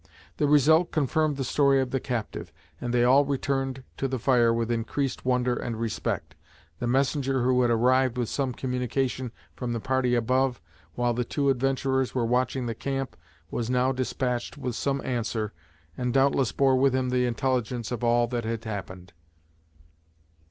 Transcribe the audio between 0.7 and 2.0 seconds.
confirmed the story of the